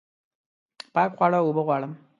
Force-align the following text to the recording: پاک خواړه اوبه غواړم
پاک 0.93 1.11
خواړه 1.17 1.39
اوبه 1.41 1.61
غواړم 1.67 1.91